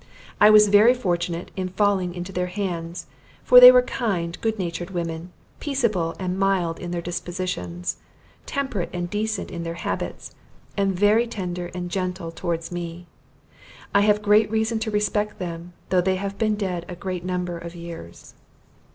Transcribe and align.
I 0.39 0.49
was 0.49 0.67
very 0.67 0.95
fortunate 0.95 1.51
in 1.55 1.69
falling 1.69 2.15
into 2.15 2.31
their 2.31 2.47
hands; 2.47 3.05
for 3.43 3.59
they 3.59 3.71
were 3.71 3.83
kind 3.83 4.35
good 4.41 4.57
natured 4.57 4.89
women; 4.89 5.31
peaceable 5.59 6.15
and 6.17 6.39
mild 6.39 6.79
in 6.79 6.89
their 6.89 7.03
dispositions; 7.03 7.97
temperate 8.47 8.89
and 8.93 9.11
decent 9.11 9.51
in 9.51 9.61
their 9.61 9.75
habits, 9.75 10.33
and 10.75 10.97
very 10.99 11.27
tender 11.27 11.69
and 11.75 11.91
gentle 11.91 12.31
towards 12.31 12.71
me. 12.71 13.05
I 13.93 14.01
have 14.01 14.23
great 14.23 14.49
reason 14.49 14.79
to 14.79 14.89
respect 14.89 15.37
them, 15.37 15.73
though 15.89 16.01
they 16.01 16.15
have 16.15 16.39
been 16.39 16.55
dead 16.55 16.83
a 16.89 16.95
great 16.95 17.23
number 17.23 17.59
of 17.59 17.75
years. 17.75 18.33